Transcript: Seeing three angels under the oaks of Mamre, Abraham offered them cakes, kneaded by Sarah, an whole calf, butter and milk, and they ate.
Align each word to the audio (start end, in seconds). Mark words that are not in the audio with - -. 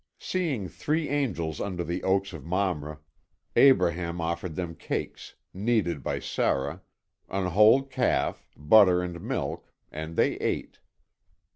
Seeing 0.17 0.67
three 0.67 1.09
angels 1.09 1.61
under 1.61 1.83
the 1.83 2.01
oaks 2.01 2.33
of 2.33 2.43
Mamre, 2.43 2.97
Abraham 3.55 4.19
offered 4.19 4.55
them 4.55 4.73
cakes, 4.73 5.35
kneaded 5.53 6.01
by 6.01 6.17
Sarah, 6.17 6.81
an 7.29 7.49
whole 7.51 7.83
calf, 7.83 8.49
butter 8.57 9.03
and 9.03 9.21
milk, 9.21 9.71
and 9.91 10.15
they 10.15 10.37
ate. 10.39 10.79